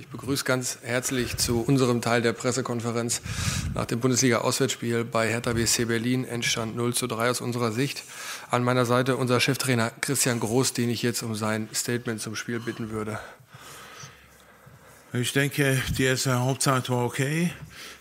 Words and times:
Ich 0.00 0.08
begrüße 0.08 0.44
ganz 0.44 0.78
herzlich 0.80 1.36
zu 1.36 1.60
unserem 1.60 2.00
Teil 2.00 2.22
der 2.22 2.32
Pressekonferenz 2.32 3.20
nach 3.74 3.84
dem 3.84 4.00
Bundesliga-Auswärtsspiel 4.00 5.04
bei 5.04 5.28
Hertha 5.28 5.52
BSC 5.52 5.84
Berlin. 5.84 6.24
Endstand 6.24 6.74
0 6.74 6.94
zu 6.94 7.06
3 7.06 7.28
aus 7.28 7.42
unserer 7.42 7.70
Sicht. 7.70 8.02
An 8.50 8.64
meiner 8.64 8.86
Seite 8.86 9.18
unser 9.18 9.40
Cheftrainer 9.40 9.90
Christian 10.00 10.40
Groß, 10.40 10.72
den 10.72 10.88
ich 10.88 11.02
jetzt 11.02 11.22
um 11.22 11.34
sein 11.34 11.68
Statement 11.74 12.18
zum 12.18 12.34
Spiel 12.34 12.60
bitten 12.60 12.88
würde. 12.88 13.20
Ich 15.12 15.34
denke, 15.34 15.82
die 15.98 16.04
erste 16.04 16.40
Halbzeit 16.40 16.88
war 16.88 17.04
okay. 17.04 17.52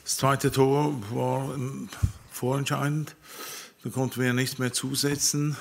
Das 0.06 0.16
zweite 0.16 0.54
Tor 0.54 0.94
war 1.12 1.54
ähm, 1.54 1.90
vorentscheidend. 2.32 3.18
Da 3.84 3.90
konnten 3.90 4.22
wir 4.22 4.32
nichts 4.32 4.58
mehr 4.58 4.72
zusetzen. 4.72 5.58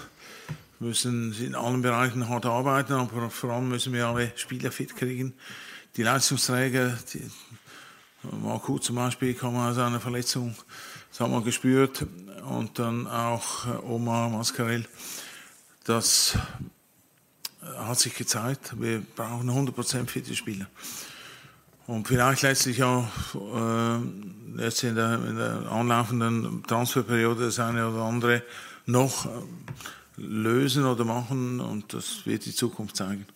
Wir 0.79 0.87
müssen 0.87 1.33
in 1.45 1.57
allen 1.57 1.83
Bereichen 1.83 2.29
hart 2.29 2.47
arbeiten, 2.47 2.93
aber 2.93 3.29
vor 3.29 3.51
allem 3.51 3.71
müssen 3.71 3.93
wir 3.93 4.07
alle 4.07 4.31
Spieler 4.37 4.71
fit 4.71 4.95
kriegen 4.95 5.35
die 5.99 6.05
Leistungsträger, 6.05 6.97
die, 7.13 7.29
Marco 8.41 8.79
zum 8.79 8.97
Beispiel 8.97 9.35
kam 9.35 9.57
aus 9.57 9.79
einer 9.79 9.99
Verletzung, 9.99 10.55
das 11.11 11.19
haben 11.19 11.33
wir 11.33 11.43
gespürt. 11.43 12.07
Und 12.49 12.79
dann 12.79 13.07
auch 13.07 13.67
äh, 13.67 13.71
Omar 13.85 14.31
Mascarell. 14.31 14.87
Das 15.85 16.39
äh, 17.61 17.79
hat 17.79 17.99
sich 17.99 18.15
gezeigt, 18.15 18.81
wir 18.81 19.03
brauchen 19.17 19.51
100% 19.51 20.07
fitte 20.07 20.35
Spieler. 20.35 20.67
Und 21.87 22.07
vielleicht 22.07 22.43
letztlich 22.43 22.83
auch 22.85 23.09
äh, 23.35 24.63
jetzt 24.63 24.85
in 24.85 24.95
der, 24.95 25.15
in 25.27 25.37
der 25.37 25.71
anlaufenden 25.71 26.63
Transferperiode 26.63 27.47
das 27.47 27.59
eine 27.59 27.89
oder 27.89 28.03
andere 28.03 28.43
noch 28.87 29.27
äh, 29.27 29.29
lösen 30.17 30.85
oder 30.85 31.05
machen 31.05 31.61
und 31.61 31.93
das 31.93 32.25
wird 32.25 32.47
die 32.47 32.55
Zukunft 32.55 32.97
zeigen. 32.97 33.27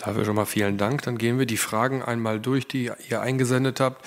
Dafür 0.00 0.24
schon 0.24 0.36
mal 0.36 0.46
vielen 0.46 0.78
Dank. 0.78 1.02
Dann 1.02 1.18
gehen 1.18 1.38
wir 1.38 1.44
die 1.44 1.58
Fragen 1.58 2.02
einmal 2.02 2.40
durch, 2.40 2.66
die 2.66 2.90
ihr 3.08 3.20
eingesendet 3.20 3.80
habt. 3.80 4.06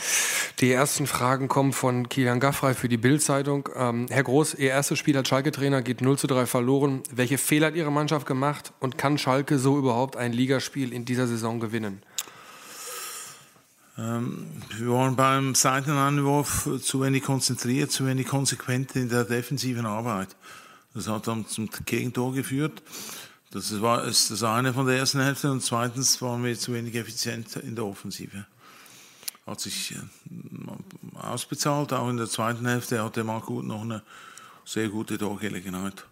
Die 0.60 0.72
ersten 0.72 1.06
Fragen 1.06 1.48
kommen 1.48 1.72
von 1.72 2.10
Kilian 2.10 2.40
Gaffrey 2.40 2.74
für 2.74 2.90
die 2.90 2.98
Bild-Zeitung. 2.98 3.70
Ähm, 3.76 4.08
Herr 4.10 4.24
Groß, 4.24 4.56
Ihr 4.56 4.70
erstes 4.70 4.98
Spiel 4.98 5.16
als 5.16 5.28
Schalke-Trainer 5.28 5.84
geht 5.84 6.02
0 6.02 6.18
zu 6.18 6.26
3 6.26 6.48
verloren. 6.48 7.04
Welche 7.12 7.38
Fehler 7.38 7.68
hat 7.68 7.76
Ihre 7.76 7.92
Mannschaft 7.92 8.26
gemacht 8.26 8.74
und 8.80 8.98
kann 8.98 9.20
Schalke 9.20 9.60
so 9.60 9.78
überhaupt 9.78 10.16
ein 10.16 10.34
Ligaspiel 10.34 10.92
in 10.94 11.06
dieser 11.06 11.28
Saison 11.28 11.60
gewinnen? 11.60 12.02
Ähm, 13.96 14.48
wir 14.76 14.90
waren 14.90 15.16
beim 15.16 15.54
Seitenanwurf 15.54 16.68
zu 16.82 17.02
wenig 17.02 17.22
konzentriert, 17.22 17.92
zu 17.92 18.08
wenig 18.08 18.28
konsequent 18.28 18.96
in 18.96 19.10
der 19.10 19.26
defensiven 19.26 19.86
Arbeit. 19.86 20.30
Das 20.96 21.08
hat 21.08 21.28
dann 21.28 21.46
zum 21.46 21.70
Gegentor 21.86 22.34
geführt. 22.34 22.82
Das 23.54 23.82
war 23.82 24.04
ist 24.06 24.32
das 24.32 24.42
eine 24.42 24.74
von 24.74 24.88
der 24.88 24.98
ersten 24.98 25.22
Hälfte 25.22 25.52
und 25.52 25.62
zweitens 25.62 26.20
waren 26.24 26.44
wir 26.44 26.58
zu 26.58 26.74
wenig 26.74 26.96
effizient 26.96 27.56
in 27.58 27.76
der 27.76 27.86
Offensive. 27.86 28.48
Hat 29.46 29.62
sich 29.62 29.92
äh, 29.92 31.18
ausbezahlt, 31.20 31.94
auch 31.94 32.10
in 32.10 32.18
der 32.18 32.28
zweiten 32.28 32.66
Hälfte 32.66 33.04
hatte 33.04 33.24
Marco 33.24 33.62
noch 33.62 33.84
eine 33.84 34.02
sehr 34.66 34.90
gute 34.90 35.20
Torgelegenheit. 35.20 36.04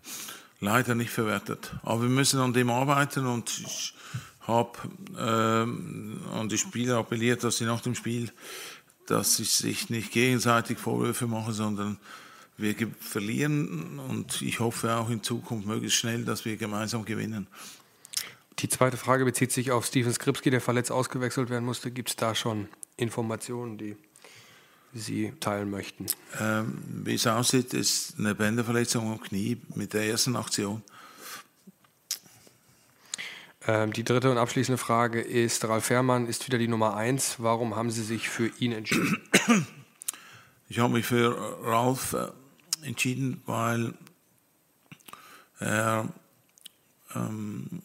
Leider 0.59 0.93
nicht 0.93 1.09
verwertet. 1.09 1.73
Aber 1.81 2.03
wir 2.03 2.09
müssen 2.09 2.39
an 2.39 2.53
dem 2.53 2.69
arbeiten 2.69 3.25
und 3.25 3.49
ich 3.49 3.95
habe 4.41 4.77
ähm, 5.17 6.21
an 6.35 6.47
die 6.47 6.59
Spieler 6.59 6.97
appelliert, 6.97 7.43
dass 7.43 7.57
sie 7.57 7.65
nach 7.65 7.81
dem 7.81 7.95
Spiel, 7.95 8.31
dass 9.07 9.37
sie 9.37 9.45
sich 9.45 9.89
nicht 9.89 10.11
gegenseitig 10.11 10.77
Vorwürfe 10.77 11.25
machen, 11.25 11.53
sondern 11.53 11.97
wir 12.61 12.75
verlieren 12.99 13.99
und 13.99 14.41
ich 14.41 14.59
hoffe 14.59 14.95
auch 14.95 15.09
in 15.09 15.23
Zukunft 15.23 15.67
möglichst 15.67 15.97
schnell, 15.97 16.23
dass 16.25 16.45
wir 16.45 16.57
gemeinsam 16.57 17.05
gewinnen. 17.05 17.47
Die 18.59 18.69
zweite 18.69 18.97
Frage 18.97 19.25
bezieht 19.25 19.51
sich 19.51 19.71
auf 19.71 19.85
Steven 19.85 20.13
Skripski, 20.13 20.49
der 20.51 20.61
verletzt 20.61 20.91
ausgewechselt 20.91 21.49
werden 21.49 21.65
musste. 21.65 21.89
Gibt 21.91 22.09
es 22.09 22.15
da 22.15 22.35
schon 22.35 22.67
Informationen, 22.97 23.77
die 23.77 23.97
Sie 24.93 25.33
teilen 25.39 25.71
möchten? 25.71 26.05
Ähm, 26.39 26.77
wie 27.03 27.15
es 27.15 27.25
aussieht, 27.25 27.73
ist 27.73 28.19
eine 28.19 28.35
Bänderverletzung 28.35 29.11
am 29.11 29.21
Knie 29.21 29.57
mit 29.75 29.93
der 29.93 30.05
ersten 30.05 30.35
Aktion. 30.35 30.83
Ähm, 33.67 33.93
die 33.93 34.03
dritte 34.03 34.29
und 34.29 34.37
abschließende 34.37 34.77
Frage 34.77 35.21
ist, 35.21 35.65
Ralf 35.65 35.85
Fährmann 35.85 36.27
ist 36.27 36.45
wieder 36.47 36.57
die 36.57 36.67
Nummer 36.67 36.95
eins. 36.95 37.35
Warum 37.37 37.75
haben 37.75 37.89
Sie 37.89 38.03
sich 38.03 38.29
für 38.29 38.51
ihn 38.59 38.71
entschieden? 38.73 39.17
Ich 40.67 40.79
habe 40.79 40.93
mich 40.93 41.05
für 41.05 41.35
Ralf 41.63 42.13
äh, 42.13 42.27
entschieden, 42.83 43.41
weil 43.45 43.93
er 45.59 46.09
ähm, 47.15 47.81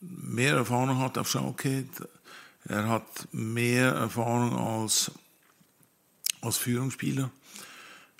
mehr 0.00 0.54
Erfahrung 0.54 0.98
hat 0.98 1.18
auf 1.18 1.28
Schalke. 1.28 1.84
Er 2.64 2.88
hat 2.88 3.28
mehr 3.32 3.92
Erfahrung 3.92 4.56
als, 4.56 5.10
als 6.40 6.56
Führungsspieler. 6.56 7.30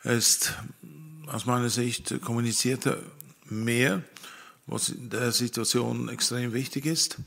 Er 0.02 0.14
ist 0.14 0.54
aus 1.26 1.46
meiner 1.46 1.70
Sicht 1.70 2.20
kommuniziert 2.22 2.86
er 2.86 3.02
mehr, 3.44 4.02
was 4.66 4.88
in 4.88 5.10
der 5.10 5.32
Situation 5.32 6.08
extrem 6.08 6.52
wichtig 6.52 6.86
ist. 6.86 7.18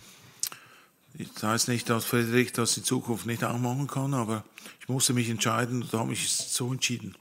Das 1.36 1.44
heißt 1.44 1.68
nicht, 1.68 1.90
dass 1.90 2.06
Frederik 2.06 2.54
das 2.54 2.78
in 2.78 2.84
Zukunft 2.84 3.26
nicht 3.26 3.44
auch 3.44 3.58
machen 3.58 3.88
kann, 3.88 4.14
aber 4.14 4.46
ich 4.80 4.88
musste 4.88 5.14
mich 5.14 5.30
entscheiden 5.30 5.82
und 5.82 5.94
da 5.94 6.00
habe 6.00 6.14
ich 6.14 6.30
so 6.32 6.72
entschieden. 6.72 7.16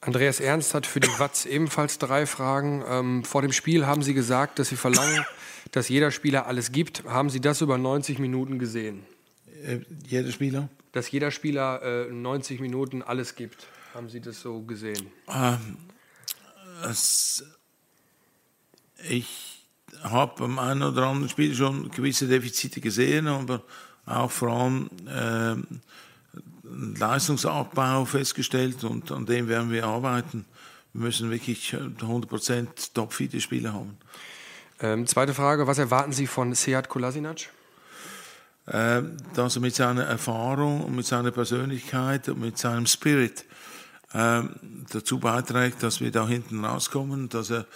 Andreas 0.00 0.40
Ernst 0.40 0.74
hat 0.74 0.86
für 0.86 1.00
die 1.00 1.08
Watz 1.18 1.46
ebenfalls 1.46 1.98
drei 1.98 2.26
Fragen. 2.26 2.84
Ähm, 2.86 3.24
vor 3.24 3.42
dem 3.42 3.52
Spiel 3.52 3.86
haben 3.86 4.02
Sie 4.02 4.14
gesagt, 4.14 4.58
dass 4.58 4.68
Sie 4.68 4.76
verlangen, 4.76 5.24
dass 5.72 5.88
jeder 5.88 6.10
Spieler 6.10 6.46
alles 6.46 6.70
gibt. 6.70 7.04
Haben 7.04 7.30
Sie 7.30 7.40
das 7.40 7.60
über 7.60 7.78
90 7.78 8.18
Minuten 8.18 8.58
gesehen? 8.58 9.04
Äh, 9.64 9.80
jeder 10.06 10.30
Spieler? 10.30 10.68
Dass 10.92 11.10
jeder 11.10 11.30
Spieler 11.30 11.82
äh, 11.82 12.12
90 12.12 12.60
Minuten 12.60 13.02
alles 13.02 13.34
gibt. 13.34 13.66
Haben 13.94 14.08
Sie 14.08 14.20
das 14.20 14.40
so 14.40 14.60
gesehen? 14.60 15.06
Ähm, 15.28 15.76
es, 16.88 17.44
ich 19.08 19.64
habe 20.02 20.34
beim 20.38 20.58
einen 20.58 20.82
oder 20.82 21.06
anderen 21.06 21.28
Spiel 21.30 21.54
schon 21.54 21.90
gewisse 21.90 22.28
Defizite 22.28 22.80
gesehen, 22.80 23.26
aber 23.26 23.62
auch 24.04 24.30
vor 24.30 24.50
allem 24.50 24.90
äh, 25.06 25.76
Leistungsabbau 26.98 28.04
festgestellt 28.04 28.84
und 28.84 29.12
an 29.12 29.26
dem 29.26 29.48
werden 29.48 29.70
wir 29.70 29.86
arbeiten. 29.86 30.44
Wir 30.92 31.02
müssen 31.02 31.30
wirklich 31.30 31.74
100% 31.74 32.92
topfite 32.94 33.40
Spieler 33.40 33.72
haben. 33.72 33.98
Ähm, 34.80 35.06
zweite 35.06 35.34
Frage, 35.34 35.66
was 35.66 35.78
erwarten 35.78 36.12
Sie 36.12 36.26
von 36.26 36.54
Seat 36.54 36.88
Kolasinac? 36.88 37.48
Äh, 38.66 39.02
dass 39.34 39.56
er 39.56 39.62
mit 39.62 39.76
seiner 39.76 40.04
Erfahrung 40.04 40.82
und 40.82 40.96
mit 40.96 41.06
seiner 41.06 41.30
Persönlichkeit 41.30 42.28
und 42.28 42.40
mit 42.40 42.58
seinem 42.58 42.86
Spirit 42.86 43.44
äh, 44.12 44.42
dazu 44.92 45.20
beiträgt, 45.20 45.84
dass 45.84 46.00
wir 46.00 46.10
da 46.10 46.26
hinten 46.26 46.64
rauskommen, 46.64 47.28
dass 47.28 47.50
er 47.50 47.66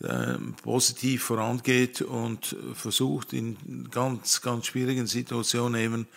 äh, 0.00 0.36
positiv 0.62 1.22
vorangeht 1.22 2.02
und 2.02 2.56
versucht, 2.74 3.32
in 3.32 3.88
ganz, 3.90 4.42
ganz 4.42 4.66
schwierigen 4.66 5.06
Situationen 5.06 5.80
eben 5.80 6.08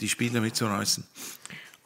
die 0.00 0.08
Spieler 0.08 0.40
mitzureißen. 0.40 1.04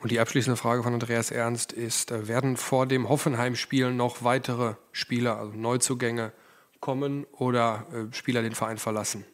Und 0.03 0.11
die 0.11 0.19
abschließende 0.19 0.57
Frage 0.57 0.83
von 0.83 0.93
Andreas 0.93 1.31
Ernst 1.31 1.73
ist, 1.73 2.11
äh, 2.11 2.27
werden 2.27 2.57
vor 2.57 2.87
dem 2.87 3.09
Hoffenheim-Spiel 3.09 3.93
noch 3.93 4.25
weitere 4.25 4.75
Spieler, 4.91 5.39
also 5.39 5.53
Neuzugänge, 5.57 6.33
kommen 6.81 7.25
oder 7.31 7.87
äh, 7.93 8.13
Spieler 8.13 8.43
den 8.43 8.57
Verein 8.57 8.79
verlassen? 8.79 9.25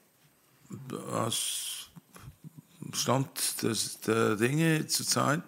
Aus 1.11 1.91
Stand 2.93 3.63
des, 3.63 4.01
der 4.01 4.37
Dinge 4.37 4.87
zurzeit 4.87 5.43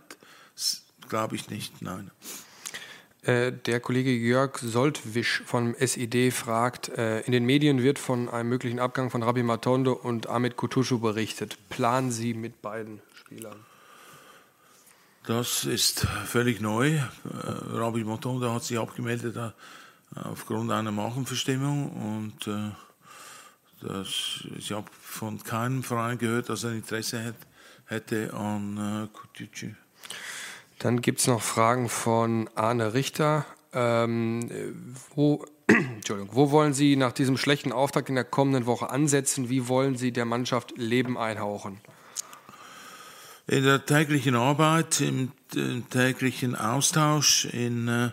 glaube 1.11 1.37
ich 1.37 1.51
nicht, 1.51 1.83
nein. 1.83 2.11
Äh, 3.23 3.53
der 3.53 3.81
Kollege 3.81 4.13
Jörg 4.13 4.57
Soltwisch 4.59 5.43
vom 5.45 5.75
SID 5.79 6.33
fragt, 6.33 6.89
in 6.89 7.33
den 7.33 7.45
Medien 7.45 7.83
wird 7.83 7.99
von 7.99 8.31
einem 8.31 8.49
möglichen 8.49 8.79
Abgang 8.79 9.11
von 9.11 9.23
Rabbi 9.23 9.43
Matondo 9.43 9.93
und 9.93 10.29
Ahmed 10.29 10.57
Kutushu 10.57 10.99
berichtet. 10.99 11.59
Planen 11.69 12.11
Sie 12.11 12.33
mit 12.33 12.63
beiden 12.63 13.03
Spielern? 13.13 13.66
Das 15.27 15.65
ist 15.65 16.07
völlig 16.25 16.61
neu. 16.61 16.97
Äh, 16.97 17.03
Rabbi 17.25 18.05
Motonda 18.05 18.55
hat 18.55 18.65
sich 18.65 18.78
abgemeldet 18.78 19.37
äh, 19.37 19.51
aufgrund 20.19 20.71
einer 20.71 20.93
Magenverstimmung 20.93 21.91
und 21.91 22.47
äh, 22.47 22.71
das, 23.83 24.45
ich 24.57 24.72
habe 24.72 24.87
von 25.01 25.43
keinem 25.43 25.83
Verein 25.83 26.19
gehört, 26.19 26.49
dass 26.49 26.65
er 26.65 26.72
Interesse 26.72 27.34
hätte 27.87 28.33
an 28.34 29.09
Kutucu. 29.13 29.75
Dann 30.78 31.01
gibt 31.01 31.21
es 31.21 31.27
noch 31.27 31.43
Fragen 31.43 31.89
von 31.89 32.49
Arne 32.55 32.95
Richter. 32.95 33.47
Ähm, 33.73 34.51
wo, 35.15 35.47
Entschuldigung, 35.66 36.34
wo 36.34 36.51
wollen 36.51 36.75
Sie 36.75 36.97
nach 36.97 37.13
diesem 37.13 37.37
schlechten 37.37 37.73
Auftakt 37.73 38.09
in 38.09 38.16
der 38.16 38.25
kommenden 38.25 38.66
Woche 38.66 38.91
ansetzen? 38.91 39.49
Wie 39.49 39.69
wollen 39.69 39.97
Sie 39.97 40.13
der 40.13 40.25
Mannschaft 40.25 40.77
Leben 40.77 41.16
einhauchen? 41.16 41.81
In 43.51 43.65
der 43.65 43.85
täglichen 43.85 44.37
Arbeit, 44.37 45.01
im, 45.01 45.33
im 45.57 45.91
täglichen 45.91 46.55
Austausch, 46.55 47.47
in 47.47 47.89
äh, 47.89 48.11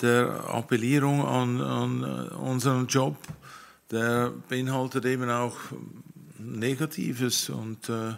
der 0.00 0.48
Appellierung 0.54 1.26
an, 1.26 1.60
an 1.60 2.04
unseren 2.28 2.86
Job, 2.86 3.16
der 3.90 4.32
beinhaltet 4.48 5.04
eben 5.04 5.28
auch 5.28 5.56
Negatives 6.38 7.50
und, 7.50 7.88
äh, 7.88 8.12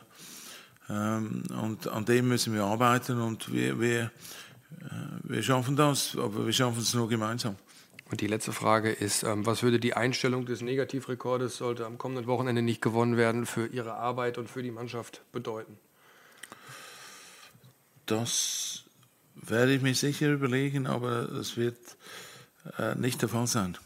ähm, 0.91 1.45
und 1.59 1.89
an 1.89 2.05
dem 2.05 2.29
müssen 2.29 2.53
wir 2.53 2.65
arbeiten 2.65 3.19
und 3.23 3.51
wir, 3.51 3.81
wir, 3.81 4.03
äh, 4.03 4.11
wir 5.23 5.43
schaffen 5.43 5.77
das, 5.77 6.15
aber 6.15 6.45
wir 6.45 6.53
schaffen 6.53 6.81
es 6.81 6.93
nur 6.93 7.09
gemeinsam. 7.09 7.57
Und 8.11 8.21
die 8.21 8.27
letzte 8.27 8.53
Frage 8.53 8.91
ist, 8.91 9.23
ähm, 9.23 9.47
was 9.47 9.62
würde 9.62 9.81
die 9.81 9.95
Einstellung 9.95 10.45
des 10.47 10.61
Negativrekordes, 10.61 11.56
sollte 11.56 11.87
am 11.87 11.99
kommenden 11.99 12.27
Wochenende 12.27 12.62
nicht 12.62 12.83
gewonnen 12.83 13.17
werden, 13.17 13.47
für 13.47 13.67
Ihre 13.67 13.95
Arbeit 13.95 14.39
und 14.39 14.51
für 14.51 14.62
die 14.62 14.71
Mannschaft 14.71 15.23
bedeuten? 15.33 15.79
Das 18.06 18.85
werde 19.35 19.73
ich 19.73 19.83
mir 19.83 19.95
sicher 19.95 20.31
überlegen, 20.31 20.87
aber 20.87 21.31
es 21.33 21.56
wird 21.56 21.79
äh, 22.79 22.95
nicht 22.95 23.23
der 23.23 23.31
Fall 23.31 23.47
sein. 23.47 23.79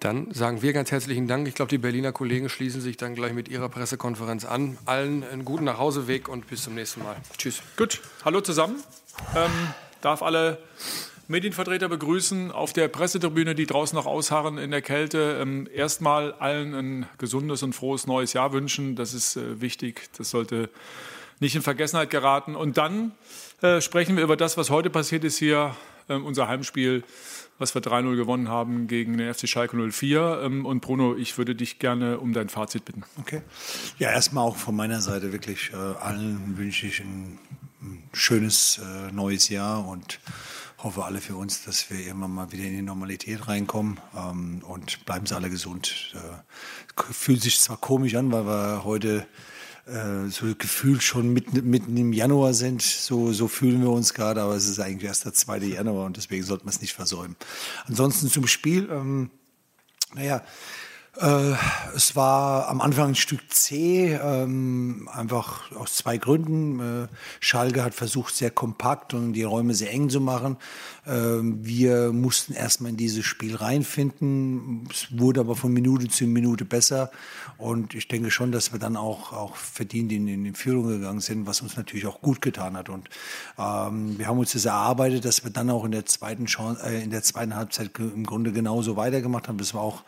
Dann 0.00 0.32
sagen 0.32 0.62
wir 0.62 0.72
ganz 0.72 0.90
herzlichen 0.92 1.26
Dank. 1.26 1.48
Ich 1.48 1.54
glaube, 1.54 1.70
die 1.70 1.78
Berliner 1.78 2.12
Kollegen 2.12 2.48
schließen 2.48 2.80
sich 2.80 2.96
dann 2.96 3.14
gleich 3.14 3.32
mit 3.32 3.48
ihrer 3.48 3.68
Pressekonferenz 3.68 4.44
an. 4.44 4.78
Allen 4.84 5.24
einen 5.24 5.44
guten 5.44 5.64
Nachhauseweg 5.64 6.28
und 6.28 6.46
bis 6.48 6.62
zum 6.62 6.74
nächsten 6.74 7.02
Mal. 7.02 7.16
Tschüss. 7.38 7.62
Gut, 7.76 8.02
hallo 8.24 8.40
zusammen. 8.42 8.82
Ähm, 9.34 9.50
darf 10.02 10.22
alle 10.22 10.58
Medienvertreter 11.28 11.88
begrüßen 11.88 12.52
auf 12.52 12.72
der 12.72 12.88
Pressetribüne, 12.88 13.54
die 13.54 13.66
draußen 13.66 13.96
noch 13.96 14.06
ausharren 14.06 14.58
in 14.58 14.70
der 14.70 14.82
Kälte. 14.82 15.38
Ähm, 15.40 15.68
erstmal 15.74 16.32
allen 16.34 16.74
ein 16.74 17.06
gesundes 17.18 17.62
und 17.62 17.72
frohes 17.72 18.06
neues 18.06 18.32
Jahr 18.32 18.52
wünschen. 18.52 18.94
Das 18.94 19.12
ist 19.12 19.36
äh, 19.36 19.60
wichtig. 19.60 20.08
Das 20.16 20.30
sollte 20.30 20.70
nicht 21.40 21.56
in 21.56 21.62
Vergessenheit 21.62 22.10
geraten. 22.10 22.54
Und 22.54 22.78
dann 22.78 23.12
äh, 23.60 23.80
sprechen 23.80 24.16
wir 24.16 24.22
über 24.22 24.36
das, 24.36 24.56
was 24.56 24.70
heute 24.70 24.88
passiert 24.88 25.24
ist 25.24 25.38
hier, 25.38 25.74
äh, 26.08 26.14
unser 26.14 26.48
Heimspiel 26.48 27.02
was 27.58 27.74
wir 27.74 27.80
3-0 27.80 28.16
gewonnen 28.16 28.50
haben 28.50 28.86
gegen 28.86 29.16
den 29.16 29.32
FC 29.32 29.48
Schalke 29.48 29.78
04. 29.78 30.42
Ähm, 30.44 30.66
und 30.66 30.80
Bruno, 30.80 31.16
ich 31.16 31.38
würde 31.38 31.54
dich 31.54 31.78
gerne 31.78 32.18
um 32.18 32.34
dein 32.34 32.50
Fazit 32.50 32.84
bitten. 32.84 33.04
Okay. 33.18 33.40
Ja, 33.98 34.10
erstmal 34.10 34.44
auch 34.44 34.56
von 34.56 34.76
meiner 34.76 35.00
Seite 35.00 35.32
wirklich 35.32 35.70
äh, 35.72 35.76
allen 35.76 36.58
wünsche 36.58 36.86
ich 36.86 37.00
ein, 37.00 37.38
schönes 38.12 38.80
neues 39.12 39.48
Jahr 39.48 39.86
und 39.86 40.18
hoffe 40.86 41.04
alle 41.04 41.20
für 41.20 41.34
uns, 41.34 41.64
dass 41.64 41.90
wir 41.90 41.98
irgendwann 41.98 42.30
mal 42.30 42.52
wieder 42.52 42.62
in 42.62 42.76
die 42.76 42.82
Normalität 42.82 43.48
reinkommen 43.48 43.98
ähm, 44.16 44.62
und 44.68 45.04
bleiben 45.04 45.26
Sie 45.26 45.34
alle 45.34 45.50
gesund. 45.50 46.14
Äh, 46.14 47.12
fühlt 47.12 47.42
sich 47.42 47.58
zwar 47.58 47.76
komisch 47.76 48.14
an, 48.14 48.30
weil 48.30 48.46
wir 48.46 48.84
heute 48.84 49.26
äh, 49.86 50.28
so 50.28 50.46
gefühlt 50.56 51.02
schon 51.02 51.32
mitten, 51.32 51.68
mitten 51.68 51.96
im 51.96 52.12
Januar 52.12 52.54
sind. 52.54 52.82
So, 52.82 53.32
so 53.32 53.48
fühlen 53.48 53.82
wir 53.82 53.90
uns 53.90 54.14
gerade, 54.14 54.40
aber 54.40 54.54
es 54.54 54.68
ist 54.68 54.78
eigentlich 54.78 55.08
erst 55.08 55.24
der 55.24 55.34
2. 55.34 55.58
Januar 55.58 56.06
und 56.06 56.18
deswegen 56.18 56.44
sollten 56.44 56.66
wir 56.66 56.70
es 56.70 56.80
nicht 56.80 56.94
versäumen. 56.94 57.34
Ansonsten 57.86 58.28
zum 58.28 58.46
Spiel. 58.46 58.88
Ähm, 58.88 59.30
naja, 60.14 60.44
äh, 61.20 61.54
es 61.94 62.14
war 62.16 62.68
am 62.68 62.80
Anfang 62.80 63.08
ein 63.08 63.14
Stück 63.14 63.50
zäh, 63.50 64.14
ähm, 64.14 65.08
einfach 65.12 65.72
aus 65.72 65.96
zwei 65.96 66.18
Gründen. 66.18 66.80
Äh, 67.04 67.08
Schalke 67.40 67.82
hat 67.82 67.94
versucht, 67.94 68.34
sehr 68.34 68.50
kompakt 68.50 69.14
und 69.14 69.32
die 69.32 69.42
Räume 69.42 69.74
sehr 69.74 69.92
eng 69.92 70.10
zu 70.10 70.20
machen. 70.20 70.56
Ähm, 71.06 71.64
wir 71.64 72.12
mussten 72.12 72.52
erstmal 72.52 72.90
in 72.90 72.96
dieses 72.96 73.24
Spiel 73.24 73.56
reinfinden. 73.56 74.88
Es 74.90 75.06
wurde 75.18 75.40
aber 75.40 75.56
von 75.56 75.72
Minute 75.72 76.08
zu 76.08 76.24
Minute 76.24 76.64
besser. 76.64 77.10
Und 77.58 77.94
ich 77.94 78.08
denke 78.08 78.30
schon, 78.30 78.52
dass 78.52 78.72
wir 78.72 78.78
dann 78.78 78.96
auch, 78.96 79.32
auch 79.32 79.56
verdient 79.56 80.12
in, 80.12 80.28
in 80.28 80.54
Führung 80.54 80.88
gegangen 80.88 81.20
sind, 81.20 81.46
was 81.46 81.62
uns 81.62 81.76
natürlich 81.76 82.06
auch 82.06 82.20
gut 82.20 82.40
getan 82.42 82.76
hat. 82.76 82.88
Und 82.88 83.08
ähm, 83.58 84.18
wir 84.18 84.26
haben 84.26 84.38
uns 84.38 84.52
das 84.52 84.64
erarbeitet, 84.64 85.24
dass 85.24 85.44
wir 85.44 85.50
dann 85.50 85.70
auch 85.70 85.84
in 85.84 85.92
der 85.92 86.04
zweiten, 86.06 86.46
Chance, 86.46 86.82
äh, 86.84 87.02
in 87.02 87.10
der 87.10 87.22
zweiten 87.22 87.54
Halbzeit 87.54 87.90
im 87.98 88.24
Grunde 88.24 88.52
genauso 88.52 88.96
weitergemacht 88.96 89.48
haben. 89.48 89.58
Das 89.58 89.72
war 89.72 89.82
auch 89.82 90.04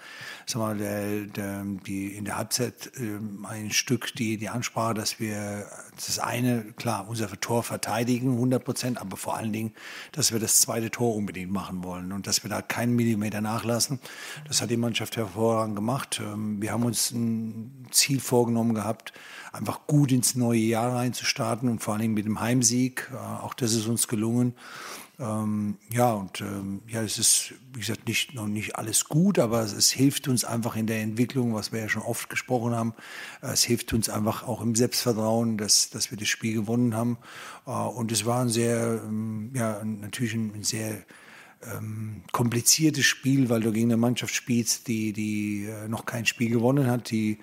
sag 0.48 0.60
mal, 0.60 0.76
der, 0.76 0.97
der, 1.26 1.64
die, 1.86 2.08
in 2.08 2.24
der 2.24 2.36
Halbzeit 2.36 2.90
äh, 2.96 3.18
ein 3.46 3.70
Stück 3.70 4.14
die, 4.14 4.36
die 4.36 4.48
Ansprache, 4.48 4.94
dass 4.94 5.20
wir 5.20 5.66
das 5.94 6.18
eine, 6.18 6.62
klar, 6.76 7.06
unser 7.08 7.28
Tor 7.40 7.62
verteidigen, 7.62 8.32
100 8.32 8.64
Prozent, 8.64 8.98
aber 9.00 9.16
vor 9.16 9.36
allen 9.36 9.52
Dingen, 9.52 9.72
dass 10.12 10.32
wir 10.32 10.40
das 10.40 10.60
zweite 10.60 10.90
Tor 10.90 11.14
unbedingt 11.14 11.50
machen 11.50 11.82
wollen 11.84 12.12
und 12.12 12.26
dass 12.26 12.42
wir 12.42 12.50
da 12.50 12.62
keinen 12.62 12.94
Millimeter 12.96 13.40
nachlassen. 13.40 14.00
Das 14.46 14.62
hat 14.62 14.70
die 14.70 14.76
Mannschaft 14.76 15.16
hervorragend 15.16 15.76
gemacht. 15.76 16.20
Ähm, 16.22 16.60
wir 16.62 16.72
haben 16.72 16.84
uns 16.84 17.10
ein 17.10 17.86
Ziel 17.90 18.20
vorgenommen 18.20 18.74
gehabt, 18.74 19.12
einfach 19.52 19.86
gut 19.86 20.12
ins 20.12 20.34
neue 20.34 20.60
Jahr 20.60 20.94
reinzustarten 20.94 21.68
und 21.68 21.82
vor 21.82 21.94
allen 21.94 22.02
Dingen 22.02 22.14
mit 22.14 22.26
dem 22.26 22.40
Heimsieg. 22.40 23.10
Äh, 23.12 23.16
auch 23.16 23.54
das 23.54 23.72
ist 23.72 23.86
uns 23.86 24.08
gelungen. 24.08 24.54
Ähm, 25.20 25.78
ja, 25.90 26.12
und 26.12 26.40
ähm, 26.40 26.80
ja, 26.86 27.02
es 27.02 27.18
ist, 27.18 27.54
wie 27.72 27.80
gesagt, 27.80 28.06
nicht, 28.06 28.34
noch 28.34 28.46
nicht 28.46 28.76
alles 28.76 29.06
gut, 29.06 29.40
aber 29.40 29.62
es, 29.62 29.72
es, 29.72 29.90
hilft 29.90 30.28
uns 30.28 30.44
einfach 30.44 30.76
in 30.76 30.86
der 30.86 31.00
Entwicklung, 31.00 31.54
was 31.54 31.72
wir 31.72 31.80
ja 31.80 31.88
schon 31.88 32.02
oft 32.02 32.30
gesprochen 32.30 32.72
haben. 32.72 32.94
Äh, 33.42 33.48
es 33.52 33.64
hilft 33.64 33.92
uns 33.92 34.08
einfach 34.08 34.46
auch 34.46 34.62
im 34.62 34.76
Selbstvertrauen, 34.76 35.58
dass, 35.58 35.90
dass 35.90 36.12
wir 36.12 36.18
das 36.18 36.28
Spiel 36.28 36.54
gewonnen 36.54 36.94
haben. 36.94 37.18
Äh, 37.66 37.70
und 37.70 38.12
es 38.12 38.26
war 38.26 38.42
ein 38.42 38.48
sehr, 38.48 39.02
ähm, 39.04 39.50
ja, 39.54 39.82
natürlich 39.84 40.34
ein, 40.34 40.62
sehr 40.62 41.04
ähm, 41.62 42.22
kompliziertes 42.30 43.04
Spiel, 43.04 43.48
weil 43.48 43.60
du 43.60 43.72
gegen 43.72 43.88
eine 43.88 43.96
Mannschaft 43.96 44.32
spielst, 44.32 44.86
die, 44.86 45.12
die 45.12 45.66
äh, 45.66 45.88
noch 45.88 46.06
kein 46.06 46.26
Spiel 46.26 46.50
gewonnen 46.50 46.86
hat, 46.86 47.10
die 47.10 47.38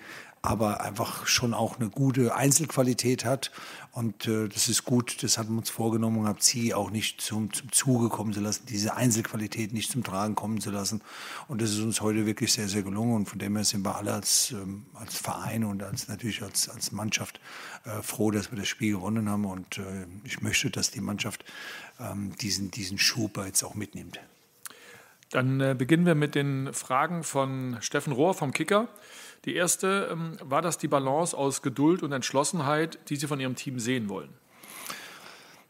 aber 0.46 0.80
einfach 0.80 1.26
schon 1.26 1.54
auch 1.54 1.78
eine 1.78 1.90
gute 1.90 2.34
Einzelqualität 2.34 3.24
hat. 3.24 3.50
Und 3.90 4.28
äh, 4.28 4.48
das 4.48 4.68
ist 4.68 4.84
gut, 4.84 5.22
das 5.22 5.38
haben 5.38 5.50
wir 5.50 5.58
uns 5.58 5.70
vorgenommen 5.70 6.18
und 6.18 6.28
haben 6.28 6.40
sie 6.40 6.72
auch 6.72 6.90
nicht 6.90 7.20
zum, 7.20 7.52
zum 7.52 7.72
Zuge 7.72 8.08
kommen 8.08 8.32
zu 8.32 8.40
lassen, 8.40 8.64
diese 8.68 8.94
Einzelqualität 8.94 9.72
nicht 9.72 9.90
zum 9.90 10.04
Tragen 10.04 10.34
kommen 10.34 10.60
zu 10.60 10.70
lassen. 10.70 11.02
Und 11.48 11.60
das 11.62 11.70
ist 11.70 11.80
uns 11.80 12.00
heute 12.00 12.26
wirklich 12.26 12.52
sehr, 12.52 12.68
sehr 12.68 12.82
gelungen. 12.82 13.14
Und 13.14 13.28
von 13.28 13.38
dem 13.38 13.56
her 13.56 13.64
sind 13.64 13.84
wir 13.84 13.96
alle 13.96 14.12
als, 14.12 14.52
ähm, 14.52 14.86
als 14.94 15.16
Verein 15.16 15.64
und 15.64 15.82
als, 15.82 16.08
natürlich 16.08 16.42
als, 16.42 16.68
als 16.68 16.92
Mannschaft 16.92 17.40
äh, 17.84 18.02
froh, 18.02 18.30
dass 18.30 18.52
wir 18.52 18.58
das 18.58 18.68
Spiel 18.68 18.92
gewonnen 18.92 19.28
haben. 19.28 19.46
Und 19.46 19.78
äh, 19.78 20.06
ich 20.24 20.42
möchte, 20.42 20.70
dass 20.70 20.90
die 20.90 21.00
Mannschaft 21.00 21.44
ähm, 21.98 22.36
diesen, 22.36 22.70
diesen 22.70 22.98
Schub 22.98 23.38
jetzt 23.38 23.64
auch 23.64 23.74
mitnimmt. 23.74 24.20
Dann 25.30 25.60
äh, 25.60 25.74
beginnen 25.76 26.06
wir 26.06 26.14
mit 26.14 26.34
den 26.34 26.72
Fragen 26.72 27.24
von 27.24 27.78
Steffen 27.80 28.12
Rohr 28.12 28.34
vom 28.34 28.52
Kicker. 28.52 28.88
Die 29.44 29.54
erste, 29.54 30.08
ähm, 30.12 30.36
war 30.42 30.62
das 30.62 30.78
die 30.78 30.88
Balance 30.88 31.36
aus 31.36 31.62
Geduld 31.62 32.02
und 32.02 32.12
Entschlossenheit, 32.12 32.98
die 33.08 33.16
Sie 33.16 33.26
von 33.26 33.40
Ihrem 33.40 33.56
Team 33.56 33.78
sehen 33.78 34.08
wollen? 34.08 34.30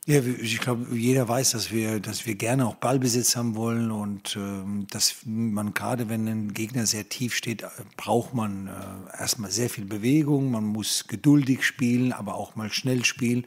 Ja, 0.09 0.21
ich 0.21 0.61
glaube, 0.61 0.97
jeder 0.97 1.27
weiß, 1.27 1.51
dass 1.51 1.73
wir, 1.73 1.99
dass 1.99 2.27
wir 2.27 2.37
gerne 2.37 2.65
auch 2.65 2.77
Ballbesitz 2.77 3.35
haben 3.35 3.57
wollen 3.57 3.91
und 3.91 4.37
ähm, 4.37 4.87
dass 4.89 5.17
man 5.25 5.75
gerade, 5.75 6.09
wenn 6.09 6.29
ein 6.29 6.55
Gegner 6.55 6.87
sehr 6.87 7.09
tief 7.09 7.35
steht, 7.35 7.63
äh, 7.63 7.69
braucht 7.97 8.33
man 8.33 8.69
äh, 8.69 9.21
erstmal 9.21 9.51
sehr 9.51 9.69
viel 9.69 9.85
Bewegung. 9.85 10.53
Man 10.53 10.65
muss 10.65 11.09
geduldig 11.09 11.65
spielen, 11.65 12.13
aber 12.13 12.37
auch 12.37 12.55
mal 12.55 12.71
schnell 12.71 13.05
spielen. 13.05 13.47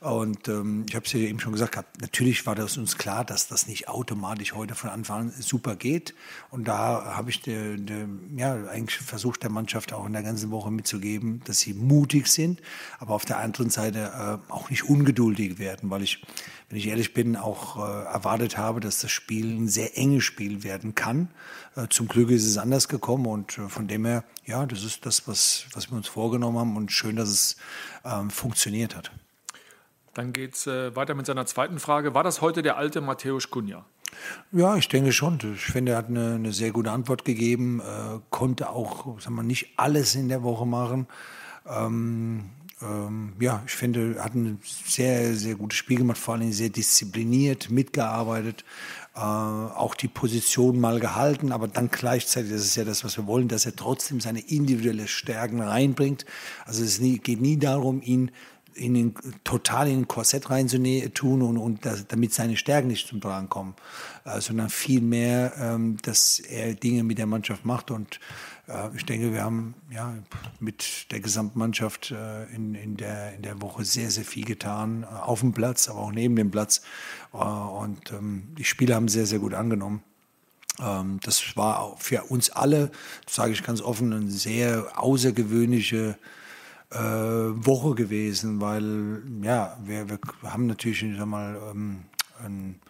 Und 0.00 0.48
ähm, 0.48 0.86
ich 0.88 0.96
habe 0.96 1.06
es 1.06 1.12
ja 1.12 1.20
eben 1.20 1.38
schon 1.38 1.52
gesagt, 1.52 1.76
hab, 1.76 1.86
natürlich 2.00 2.44
war 2.46 2.56
das 2.56 2.76
uns 2.78 2.98
klar, 2.98 3.24
dass 3.24 3.46
das 3.46 3.68
nicht 3.68 3.86
automatisch 3.86 4.54
heute 4.54 4.74
von 4.74 4.90
Anfang 4.90 5.30
an 5.30 5.32
super 5.38 5.76
geht. 5.76 6.16
Und 6.50 6.66
da 6.66 7.14
habe 7.14 7.30
ich 7.30 7.42
de, 7.42 7.76
de, 7.76 8.08
ja, 8.34 8.54
eigentlich 8.64 8.98
versucht, 8.98 9.44
der 9.44 9.50
Mannschaft 9.50 9.92
auch 9.92 10.04
in 10.04 10.14
der 10.14 10.24
ganzen 10.24 10.50
Woche 10.50 10.72
mitzugeben, 10.72 11.42
dass 11.44 11.60
sie 11.60 11.74
mutig 11.74 12.26
sind, 12.26 12.60
aber 12.98 13.14
auf 13.14 13.24
der 13.24 13.38
anderen 13.38 13.70
Seite 13.70 14.40
äh, 14.48 14.52
auch 14.52 14.68
nicht 14.68 14.88
ungeduldig 14.88 15.60
werden 15.60 15.91
weil 15.92 16.02
ich, 16.02 16.20
wenn 16.68 16.78
ich 16.78 16.88
ehrlich 16.88 17.14
bin, 17.14 17.36
auch 17.36 17.76
äh, 17.76 18.04
erwartet 18.04 18.58
habe, 18.58 18.80
dass 18.80 19.00
das 19.00 19.12
Spiel 19.12 19.46
ein 19.46 19.68
sehr 19.68 19.96
enges 19.96 20.24
Spiel 20.24 20.64
werden 20.64 20.96
kann. 20.96 21.28
Äh, 21.76 21.86
zum 21.88 22.08
Glück 22.08 22.30
ist 22.30 22.44
es 22.44 22.58
anders 22.58 22.88
gekommen 22.88 23.26
und 23.26 23.58
äh, 23.58 23.68
von 23.68 23.86
dem 23.86 24.04
her, 24.04 24.24
ja, 24.44 24.66
das 24.66 24.82
ist 24.82 25.06
das, 25.06 25.28
was, 25.28 25.66
was 25.74 25.90
wir 25.90 25.96
uns 25.96 26.08
vorgenommen 26.08 26.58
haben 26.58 26.76
und 26.76 26.90
schön, 26.90 27.14
dass 27.14 27.28
es 27.28 27.56
ähm, 28.04 28.30
funktioniert 28.30 28.96
hat. 28.96 29.12
Dann 30.14 30.32
geht 30.32 30.54
es 30.54 30.66
äh, 30.66 30.94
weiter 30.96 31.14
mit 31.14 31.26
seiner 31.26 31.46
zweiten 31.46 31.78
Frage. 31.78 32.14
War 32.14 32.24
das 32.24 32.40
heute 32.40 32.62
der 32.62 32.76
alte 32.76 33.00
Matthäus 33.00 33.48
Kunja? 33.50 33.84
Ja, 34.50 34.76
ich 34.76 34.88
denke 34.88 35.12
schon. 35.12 35.38
Ich 35.54 35.64
finde, 35.64 35.92
er 35.92 35.98
hat 35.98 36.08
eine, 36.08 36.34
eine 36.34 36.52
sehr 36.52 36.70
gute 36.70 36.90
Antwort 36.90 37.24
gegeben, 37.24 37.80
äh, 37.80 38.18
konnte 38.30 38.68
auch 38.70 39.20
sagen 39.20 39.36
wir, 39.36 39.42
nicht 39.42 39.70
alles 39.76 40.14
in 40.14 40.28
der 40.28 40.42
Woche 40.42 40.66
machen. 40.66 41.06
Ähm, 41.66 42.50
ähm, 42.82 43.32
ja, 43.40 43.62
ich 43.66 43.72
finde, 43.72 44.22
hat 44.22 44.34
ein 44.34 44.58
sehr, 44.64 45.34
sehr 45.34 45.54
gutes 45.54 45.78
Spiel 45.78 45.98
gemacht, 45.98 46.18
vor 46.18 46.34
allem 46.34 46.52
sehr 46.52 46.68
diszipliniert, 46.68 47.70
mitgearbeitet, 47.70 48.64
äh, 49.14 49.20
auch 49.20 49.94
die 49.94 50.08
Position 50.08 50.80
mal 50.80 50.98
gehalten, 51.00 51.52
aber 51.52 51.68
dann 51.68 51.90
gleichzeitig, 51.90 52.50
das 52.50 52.62
ist 52.62 52.76
ja 52.76 52.84
das, 52.84 53.04
was 53.04 53.16
wir 53.16 53.26
wollen, 53.26 53.48
dass 53.48 53.66
er 53.66 53.76
trotzdem 53.76 54.20
seine 54.20 54.40
individuelle 54.40 55.08
Stärken 55.08 55.60
reinbringt. 55.60 56.24
Also 56.64 56.82
es 56.84 56.98
geht 57.00 57.40
nie 57.40 57.58
darum, 57.58 58.02
ihn 58.02 58.30
in 58.74 58.94
den, 58.94 59.14
total 59.44 59.88
in 59.88 60.00
ein 60.00 60.08
Korsett 60.08 60.50
reinzutun 60.50 61.42
und, 61.42 61.56
und 61.56 61.84
das, 61.84 62.06
damit 62.06 62.32
seine 62.34 62.56
Stärken 62.56 62.88
nicht 62.88 63.08
zum 63.08 63.20
Tragen 63.20 63.48
kommen, 63.48 63.74
äh, 64.24 64.40
sondern 64.40 64.70
vielmehr, 64.70 65.52
ähm, 65.58 65.96
dass 66.02 66.38
er 66.38 66.74
Dinge 66.74 67.02
mit 67.02 67.18
der 67.18 67.26
Mannschaft 67.26 67.64
macht 67.64 67.90
und 67.90 68.20
äh, 68.68 68.88
ich 68.96 69.04
denke, 69.04 69.32
wir 69.32 69.42
haben 69.42 69.74
ja, 69.90 70.14
mit 70.60 71.10
der 71.10 71.20
Gesamtmannschaft 71.20 72.10
äh, 72.10 72.44
in, 72.54 72.74
in, 72.74 72.96
der, 72.96 73.34
in 73.34 73.42
der 73.42 73.60
Woche 73.60 73.84
sehr, 73.84 74.10
sehr 74.10 74.24
viel 74.24 74.44
getan, 74.44 75.04
äh, 75.04 75.06
auf 75.06 75.40
dem 75.40 75.52
Platz, 75.52 75.88
aber 75.88 76.00
auch 76.00 76.12
neben 76.12 76.36
dem 76.36 76.50
Platz. 76.50 76.82
Und 77.32 78.12
ähm, 78.12 78.48
die 78.58 78.64
Spieler 78.64 78.96
haben 78.96 79.08
sehr, 79.08 79.24
sehr 79.24 79.38
gut 79.38 79.54
angenommen. 79.54 80.02
Ähm, 80.80 81.18
das 81.22 81.56
war 81.56 81.96
für 81.98 82.24
uns 82.24 82.50
alle, 82.50 82.90
sage 83.28 83.52
ich 83.52 83.62
ganz 83.62 83.80
offen, 83.80 84.12
eine 84.12 84.30
sehr 84.30 84.92
außergewöhnliche 84.96 86.18
äh, 86.92 87.66
Woche 87.66 87.94
gewesen, 87.94 88.60
weil 88.60 89.22
ja, 89.42 89.76
wir, 89.84 90.08
wir 90.08 90.18
haben 90.44 90.66
natürlich 90.66 91.04
sag 91.16 91.26
mal, 91.26 91.58
ähm, 91.70 92.04
ein, 92.44 92.80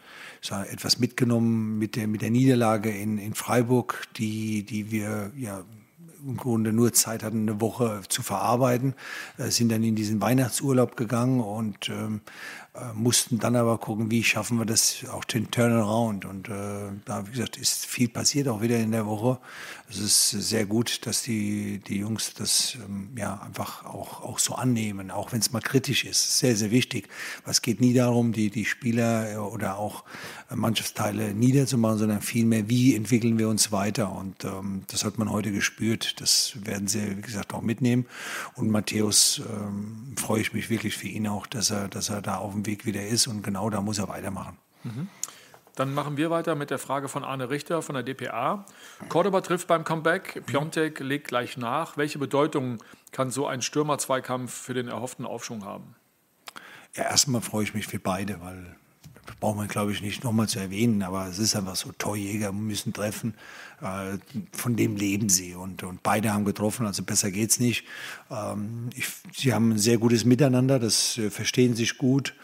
sag, 0.41 0.73
etwas 0.73 0.99
mitgenommen 0.99 1.79
mit 1.79 1.97
der, 1.97 2.09
mit 2.09 2.23
der 2.23 2.31
Niederlage 2.31 2.91
in, 2.91 3.19
in 3.19 3.35
Freiburg, 3.35 4.09
die, 4.17 4.65
die 4.65 4.91
wir 4.91 5.33
ja 5.37 5.65
im 6.25 6.37
Grunde 6.37 6.73
nur 6.73 6.93
Zeit 6.93 7.23
hatten, 7.23 7.49
eine 7.49 7.61
Woche 7.61 8.03
zu 8.09 8.23
verarbeiten, 8.23 8.95
äh, 9.39 9.51
sind 9.51 9.71
dann 9.71 9.83
in 9.83 9.97
diesen 9.97 10.21
Weihnachtsurlaub 10.21 10.97
gegangen 10.97 11.41
und 11.41 11.89
ähm, 11.89 12.21
äh, 12.27 12.62
mussten 12.95 13.39
dann 13.39 13.55
aber 13.55 13.77
gucken, 13.77 14.11
wie 14.11 14.25
schaffen 14.25 14.59
wir 14.59 14.65
das, 14.65 15.05
auch 15.13 15.25
den 15.25 15.51
Turnaround. 15.51 16.25
Und 16.25 16.49
äh, 16.49 16.89
da, 17.05 17.27
wie 17.27 17.33
gesagt, 17.33 17.59
ist 17.59 17.85
viel 17.85 18.09
passiert 18.09 18.49
auch 18.49 18.63
wieder 18.63 18.79
in 18.79 18.93
der 18.93 19.05
Woche. 19.05 19.39
Es 19.91 19.99
ist 19.99 20.31
sehr 20.31 20.65
gut, 20.65 21.07
dass 21.07 21.23
die, 21.23 21.81
die 21.87 21.99
Jungs 21.99 22.33
das 22.33 22.79
ähm, 22.83 23.11
ja 23.15 23.43
einfach 23.43 23.85
auch, 23.85 24.23
auch 24.23 24.39
so 24.39 24.55
annehmen, 24.55 25.11
auch 25.11 25.33
wenn 25.33 25.41
es 25.41 25.53
mal 25.53 25.61
kritisch 25.61 26.07
ist. 26.07 26.39
Sehr, 26.39 26.57
sehr 26.57 26.71
wichtig. 26.71 27.09
es 27.45 27.61
geht 27.61 27.83
nie 27.83 27.93
darum, 27.93 28.33
die, 28.33 28.49
die 28.49 28.65
Spieler 28.65 29.33
äh, 29.33 29.37
oder 29.37 29.77
auch 29.77 30.05
äh, 30.51 30.57
Mannschaftsteile 30.57 31.35
niederzumachen, 31.35 31.99
sondern 31.99 32.23
vielmehr, 32.23 32.71
wie 32.71 32.97
entwickeln 32.97 33.39
wir 33.39 33.51
uns 33.51 33.71
weiter. 33.71 34.13
Und 34.13 34.45
ähm, 34.45 34.85
das 34.87 35.05
hat 35.05 35.19
man 35.19 35.31
heute 35.31 35.53
gespürt. 35.53 36.23
Das 36.23 36.55
werden 36.65 36.89
sie, 36.89 37.19
wie 37.19 37.21
gesagt, 37.21 37.53
auch 37.53 37.61
mitnehmen. 37.61 38.07
Und 38.55 38.71
Matthäus 38.71 39.43
ähm, 39.47 40.15
freue 40.17 40.41
ich 40.41 40.55
mich 40.55 40.71
wirklich 40.71 40.97
für 40.97 41.09
ihn 41.09 41.27
auch, 41.27 41.47
dass 41.47 41.71
er, 41.71 41.89
dass 41.89 42.09
er 42.09 42.23
da 42.23 42.39
auf 42.39 42.53
dem 42.53 42.62
Weg 42.67 42.87
wieder 42.87 43.07
ist. 43.07 43.27
Und 43.27 43.43
genau 43.43 43.71
da 43.71 43.81
muss 43.81 43.99
er 43.99 44.09
weitermachen. 44.09 44.59
Mhm. 44.85 45.09
Dann 45.75 45.95
machen 45.95 46.17
wir 46.19 46.31
weiter 46.31 46.55
mit 46.55 46.71
der 46.71 46.79
Frage 46.79 47.09
von 47.09 47.25
Arne 47.25 47.49
Richter 47.49 47.81
von 47.81 47.95
der 47.95 48.05
DPA. 48.05 48.67
Cordoba 49.09 49.41
trifft 49.41 49.69
beim 49.69 49.85
Comeback, 49.85 50.43
Piontek 50.45 51.01
legt 51.01 51.29
gleich 51.29 51.57
nach. 51.57 51.97
Welche 51.97 52.19
Bedeutung 52.19 52.79
kann 53.11 53.31
so 53.31 53.47
ein 53.47 53.63
Stürmer-Zweikampf 53.63 54.53
für 54.53 54.75
den 54.75 54.89
erhofften 54.89 55.25
Aufschwung 55.25 55.65
haben? 55.65 55.95
Ja, 56.95 57.05
erstmal 57.05 57.41
freue 57.41 57.65
ich 57.65 57.73
mich 57.73 57.87
für 57.87 57.99
beide, 57.99 58.41
weil 58.43 58.77
braucht 59.43 59.57
man, 59.57 59.67
glaube 59.67 59.91
ich, 59.91 60.03
nicht 60.03 60.23
nochmal 60.23 60.49
zu 60.49 60.61
erwähnen, 60.61 61.03
aber 61.03 61.27
es 61.27 61.41
ist 61.41 61.57
einfach 61.57 61.75
so, 61.75 61.91
Torjäger 61.99 62.53
müssen 62.53 62.93
treffen, 62.93 63.35
äh, 63.81 64.17
von 64.53 64.77
dem 64.77 64.95
leben 64.95 65.29
sie 65.29 65.57
und, 65.57 65.83
und 65.83 66.05
beide 66.05 66.33
haben 66.33 66.45
getroffen, 66.45 66.87
also 66.87 67.03
besser 67.03 67.33
geht's 67.33 67.59
nicht. 67.59 67.85
Ähm, 68.31 68.91
ich, 68.95 69.09
sie 69.35 69.53
haben 69.53 69.73
ein 69.73 69.79
sehr 69.79 69.99
gutes 69.99 70.25
Miteinander, 70.25 70.79
das 70.79 71.19
äh, 71.19 71.29
verstehen 71.29 71.75
sich 71.75 71.99
gut 71.99 72.35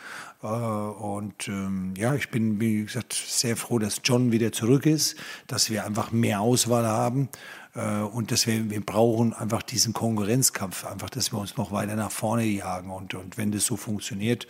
und 0.41 1.49
ähm, 1.49 1.95
ja, 1.97 2.15
ich 2.15 2.31
bin, 2.31 2.61
wie 2.61 2.85
gesagt, 2.85 3.13
sehr 3.13 3.57
froh, 3.57 3.81
dass 3.81 4.03
John 4.05 4.31
wieder 4.31 4.53
zurück 4.53 4.87
ist, 4.87 5.17
dass 5.49 5.69
wir 5.69 5.85
einfach 5.85 6.13
mehr 6.13 6.41
Auswahl 6.41 6.87
haben 6.87 7.29
äh, 7.75 8.01
und 8.01 8.31
dass 8.31 8.47
wir, 8.47 8.71
wir 8.71 8.81
brauchen 8.81 9.33
einfach 9.33 9.63
diesen 9.63 9.95
Konkurrenzkampf, 9.95 10.87
einfach, 10.87 11.11
dass 11.11 11.33
wir 11.33 11.41
uns 11.41 11.57
noch 11.57 11.73
weiter 11.73 11.97
nach 11.97 12.13
vorne 12.13 12.45
jagen. 12.45 12.91
Und, 12.91 13.15
und 13.15 13.37
wenn 13.37 13.51
das 13.51 13.65
so 13.65 13.77
funktioniert, 13.77 14.47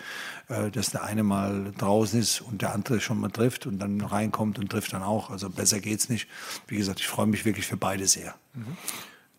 äh, 0.48 0.70
dass 0.70 0.90
der 0.90 1.04
eine 1.04 1.22
mal 1.22 1.72
draußen 1.78 2.20
ist 2.20 2.42
und 2.42 2.60
der 2.60 2.74
andere 2.74 3.00
schon 3.00 3.18
mal 3.18 3.30
trifft 3.30 3.66
und 3.66 3.78
dann 3.78 4.00
reinkommt 4.02 4.58
und 4.58 4.70
trifft 4.70 4.92
dann 4.92 5.02
auch, 5.02 5.30
also 5.30 5.48
besser 5.48 5.80
geht's 5.80 6.10
nicht. 6.10 6.28
Wie 6.66 6.76
gesagt, 6.76 7.00
ich 7.00 7.08
freue 7.08 7.26
mich 7.26 7.46
wirklich 7.46 7.66
für 7.66 7.78
beide 7.78 8.06
sehr. 8.06 8.34
Mhm. 8.52 8.76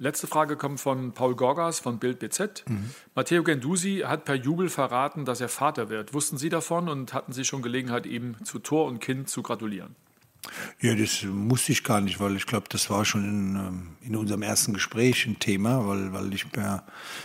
Letzte 0.01 0.27
Frage 0.27 0.55
kommt 0.55 0.79
von 0.79 1.11
Paul 1.11 1.35
Gorgas 1.35 1.81
von 1.81 1.99
Bild 1.99 2.19
BZ. 2.19 2.63
Mhm. 2.69 2.91
Matteo 3.15 3.43
Gendusi 3.43 4.03
hat 4.05 4.23
per 4.23 4.35
Jubel 4.35 4.69
verraten, 4.69 5.25
dass 5.25 5.41
er 5.41 5.49
Vater 5.49 5.89
wird. 5.89 6.13
Wussten 6.13 6.37
Sie 6.37 6.47
davon 6.47 6.87
und 6.87 7.13
hatten 7.13 7.33
Sie 7.33 7.43
schon 7.43 7.61
Gelegenheit, 7.61 8.05
ihm 8.05 8.37
zu 8.45 8.59
Tor 8.59 8.85
und 8.85 8.99
Kind 8.99 9.27
zu 9.27 9.43
gratulieren? 9.43 9.97
Ja, 10.81 10.95
das 10.95 11.23
musste 11.23 11.73
ich 11.73 11.83
gar 11.83 11.99
nicht, 11.99 12.19
weil 12.21 12.37
ich 12.37 12.45
glaube, 12.45 12.67
das 12.69 12.89
war 12.89 13.03
schon 13.03 13.23
in, 13.25 13.55
ähm, 13.55 13.87
in, 14.01 14.15
unserem 14.15 14.41
ersten 14.41 14.73
Gespräch 14.73 15.25
ein 15.25 15.37
Thema, 15.37 15.85
weil, 15.85 16.13
weil 16.13 16.33
ich 16.33 16.45
ja 16.55 16.83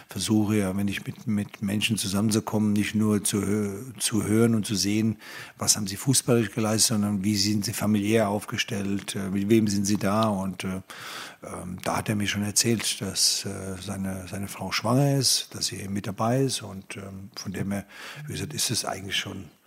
versuche, 0.09 0.57
ja, 0.57 0.77
wenn 0.77 0.89
ich 0.89 1.07
mit, 1.07 1.27
mit 1.27 1.63
Menschen 1.63 1.97
zusammenzukommen, 1.97 2.73
nicht 2.73 2.97
nur 2.97 3.23
zu, 3.23 3.95
zu 3.99 4.25
hören 4.25 4.57
und 4.57 4.67
zu 4.67 4.75
sehen, 4.75 5.19
was 5.57 5.77
haben 5.77 5.87
sie 5.87 5.97
fußballisch 5.97 6.51
geleistet, 6.51 6.89
sondern 6.89 7.23
wie 7.23 7.37
sind 7.37 7.65
sie 7.65 7.73
familiär 7.73 8.29
aufgestellt, 8.29 9.15
äh, 9.15 9.31
mit 9.31 9.49
wem 9.49 9.69
sind 9.69 9.85
sie 9.85 9.97
da? 9.97 10.25
Und 10.25 10.65
äh, 10.65 10.81
ähm, 11.45 11.79
da 11.85 11.99
hat 11.99 12.09
er 12.09 12.17
mir 12.17 12.27
schon 12.27 12.43
erzählt, 12.43 13.01
dass 13.01 13.45
äh, 13.45 13.77
seine, 13.81 14.27
seine 14.29 14.49
Frau 14.49 14.73
schwanger 14.73 15.17
ist, 15.17 15.55
dass 15.55 15.67
sie 15.67 15.89
mit 15.89 16.09
dabei 16.09 16.43
ist 16.43 16.63
und 16.63 16.97
ähm, 16.97 17.31
von 17.37 17.53
dem 17.53 17.71
her, 17.71 17.87
wie 18.27 18.33
gesagt, 18.33 18.53
ist 18.53 18.71
es 18.73 18.85
eigentlich 18.85 19.17
schon 19.17 19.45
äh, 19.45 19.64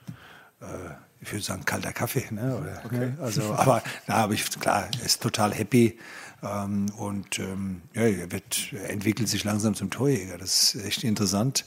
ich 1.19 1.31
würde 1.31 1.43
sagen, 1.43 1.65
kalter 1.65 1.93
Kaffee. 1.93 2.25
Ne? 2.31 2.57
Oder, 2.57 2.81
okay. 2.85 2.97
ne? 2.97 3.17
Also, 3.21 3.53
aber 3.53 3.81
na, 4.07 4.15
aber 4.15 4.33
ich, 4.33 4.49
klar, 4.59 4.87
er 4.99 5.05
ist 5.05 5.21
total 5.21 5.53
happy. 5.53 5.97
Ähm, 6.43 6.87
und 6.97 7.39
ähm, 7.39 7.81
ja, 7.93 8.03
er, 8.03 8.31
wird, 8.31 8.71
er 8.71 8.91
entwickelt 8.91 9.27
sich 9.27 9.43
langsam 9.43 9.73
zum 9.73 9.89
Torjäger. 9.89 10.37
Das 10.37 10.75
ist 10.75 10.85
echt 10.85 11.03
interessant. 11.03 11.65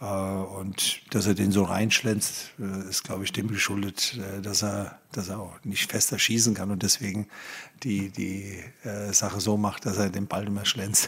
Äh, 0.00 0.04
und 0.04 1.02
dass 1.14 1.26
er 1.26 1.34
den 1.34 1.52
so 1.52 1.64
reinschlänzt, 1.64 2.52
äh, 2.58 2.88
ist, 2.88 3.04
glaube 3.04 3.24
ich, 3.24 3.32
dem 3.32 3.48
geschuldet, 3.48 4.18
äh, 4.18 4.40
dass, 4.40 4.62
er, 4.62 4.98
dass 5.12 5.28
er 5.28 5.40
auch 5.40 5.52
nicht 5.64 5.90
fester 5.90 6.18
schießen 6.18 6.54
kann 6.54 6.70
und 6.70 6.82
deswegen 6.82 7.28
die, 7.82 8.10
die 8.10 8.62
äh, 8.84 9.12
Sache 9.12 9.40
so 9.40 9.58
macht, 9.58 9.84
dass 9.84 9.98
er 9.98 10.08
den 10.08 10.26
Ball 10.26 10.46
immer 10.46 10.64
schlänzt. 10.64 11.04